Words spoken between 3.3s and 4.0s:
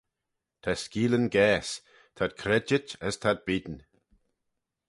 beayn.